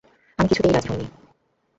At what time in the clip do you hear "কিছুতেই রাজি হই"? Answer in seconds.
0.49-0.97